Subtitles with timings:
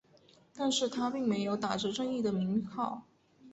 [0.55, 3.03] 但是他并没有打着正义的名号。